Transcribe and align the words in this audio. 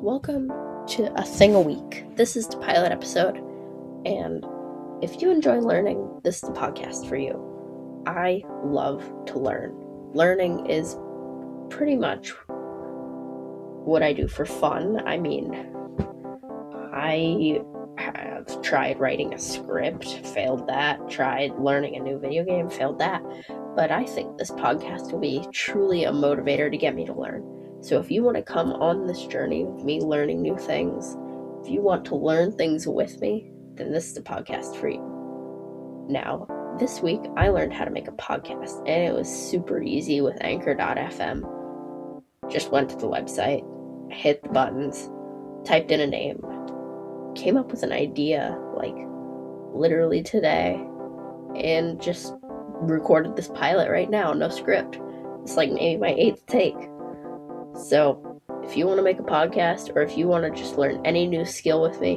welcome 0.00 0.46
to 0.86 1.12
a 1.16 1.24
thing 1.24 1.56
a 1.56 1.60
week. 1.60 2.04
This 2.14 2.36
is 2.36 2.46
the 2.46 2.56
pilot 2.58 2.92
episode, 2.92 3.36
and 4.06 4.46
if 5.02 5.20
you 5.20 5.28
enjoy 5.28 5.58
learning, 5.58 6.20
this 6.22 6.36
is 6.36 6.42
the 6.42 6.54
podcast 6.54 7.08
for 7.08 7.16
you. 7.16 8.04
I 8.06 8.44
love 8.62 9.02
to 9.26 9.40
learn. 9.40 9.74
Learning 10.14 10.66
is 10.66 10.96
pretty 11.68 11.96
much 11.96 12.30
what 12.46 14.04
I 14.04 14.12
do 14.12 14.28
for 14.28 14.46
fun. 14.46 15.02
I 15.04 15.18
mean, 15.18 15.52
I 16.94 17.60
have 17.96 18.62
tried 18.62 19.00
writing 19.00 19.34
a 19.34 19.38
script, 19.38 20.24
failed 20.26 20.68
that, 20.68 21.10
tried 21.10 21.58
learning 21.58 21.96
a 21.96 22.00
new 22.00 22.20
video 22.20 22.44
game, 22.44 22.70
failed 22.70 23.00
that, 23.00 23.20
but 23.74 23.90
I 23.90 24.04
think 24.04 24.38
this 24.38 24.52
podcast 24.52 25.10
will 25.10 25.18
be 25.18 25.44
truly 25.50 26.04
a 26.04 26.12
motivator 26.12 26.70
to 26.70 26.76
get 26.76 26.94
me 26.94 27.04
to 27.04 27.14
learn. 27.14 27.57
So 27.80 27.98
if 28.00 28.10
you 28.10 28.22
want 28.22 28.36
to 28.36 28.42
come 28.42 28.72
on 28.72 29.06
this 29.06 29.24
journey 29.26 29.64
with 29.64 29.84
me 29.84 30.00
learning 30.00 30.42
new 30.42 30.56
things, 30.58 31.16
if 31.62 31.70
you 31.70 31.80
want 31.80 32.04
to 32.06 32.16
learn 32.16 32.52
things 32.52 32.86
with 32.86 33.20
me, 33.20 33.50
then 33.74 33.92
this 33.92 34.06
is 34.06 34.14
the 34.14 34.20
podcast 34.20 34.76
for 34.76 34.88
you. 34.88 36.06
Now, 36.08 36.46
this 36.78 37.00
week 37.00 37.20
I 37.36 37.48
learned 37.48 37.72
how 37.72 37.84
to 37.84 37.90
make 37.90 38.08
a 38.08 38.12
podcast, 38.12 38.78
and 38.80 39.04
it 39.04 39.14
was 39.14 39.28
super 39.28 39.82
easy 39.82 40.20
with 40.20 40.36
Anchor.fm. 40.40 42.22
Just 42.50 42.72
went 42.72 42.90
to 42.90 42.96
the 42.96 43.08
website, 43.08 43.62
hit 44.12 44.42
the 44.42 44.48
buttons, 44.48 45.08
typed 45.64 45.90
in 45.90 46.00
a 46.00 46.06
name, 46.06 46.42
came 47.34 47.56
up 47.56 47.70
with 47.70 47.82
an 47.82 47.92
idea 47.92 48.58
like 48.74 48.96
literally 49.72 50.22
today, 50.22 50.84
and 51.56 52.00
just 52.00 52.34
recorded 52.80 53.36
this 53.36 53.48
pilot 53.48 53.90
right 53.90 54.10
now, 54.10 54.32
no 54.32 54.48
script. 54.48 54.98
It's 55.42 55.56
like 55.56 55.70
maybe 55.70 56.00
my 56.00 56.14
eighth 56.16 56.46
take. 56.46 56.76
So, 57.78 58.42
if 58.64 58.76
you 58.76 58.86
want 58.86 58.98
to 58.98 59.04
make 59.04 59.20
a 59.20 59.22
podcast 59.22 59.94
or 59.94 60.02
if 60.02 60.18
you 60.18 60.26
want 60.26 60.44
to 60.44 60.60
just 60.60 60.76
learn 60.76 61.00
any 61.06 61.26
new 61.26 61.44
skill 61.44 61.80
with 61.80 62.00
me, 62.00 62.16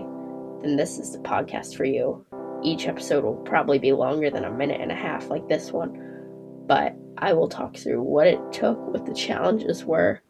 then 0.64 0.76
this 0.76 0.98
is 0.98 1.12
the 1.12 1.20
podcast 1.20 1.78
for 1.78 1.86
you. 1.86 2.26
Each 2.64 2.88
episode 2.88 3.24
will 3.24 3.36
probably 3.36 3.78
be 3.78 3.92
longer 3.92 4.32
than 4.32 4.44
a 4.44 4.52
minute 4.52 4.82
and 4.82 4.92
a 4.92 4.96
half, 4.96 5.30
like 5.30 5.48
this 5.48 5.72
one, 5.72 6.66
but 6.68 6.96
I 7.20 7.34
will 7.34 7.48
talk 7.48 7.78
through 7.78 8.02
what 8.02 8.28
it 8.28 8.40
took, 8.52 8.78
what 8.92 9.06
the 9.06 9.14
challenges 9.14 9.86
were, 9.86 10.22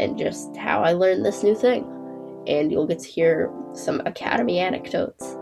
and 0.00 0.16
just 0.16 0.56
how 0.56 0.82
I 0.82 0.92
learned 0.92 1.24
this 1.24 1.42
new 1.42 1.54
thing. 1.54 1.84
And 2.46 2.72
you'll 2.72 2.86
get 2.86 3.00
to 3.00 3.08
hear 3.08 3.52
some 3.74 4.00
Academy 4.06 4.58
anecdotes 4.58 5.34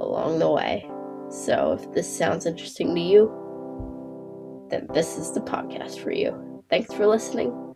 along 0.00 0.40
the 0.40 0.50
way. 0.50 0.90
So, 1.30 1.78
if 1.80 1.92
this 1.92 2.18
sounds 2.18 2.46
interesting 2.46 2.94
to 2.96 3.00
you, 3.00 4.66
then 4.70 4.88
this 4.92 5.16
is 5.16 5.32
the 5.32 5.40
podcast 5.40 6.00
for 6.00 6.10
you. 6.10 6.64
Thanks 6.68 6.92
for 6.92 7.06
listening 7.06 7.67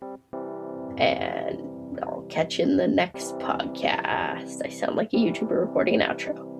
and 0.97 1.99
I'll 2.03 2.25
catch 2.29 2.59
you 2.59 2.65
in 2.65 2.77
the 2.77 2.87
next 2.87 3.37
podcast. 3.39 4.61
I 4.65 4.69
sound 4.69 4.95
like 4.95 5.13
a 5.13 5.17
YouTuber 5.17 5.49
recording 5.49 6.01
an 6.01 6.09
outro. 6.09 6.52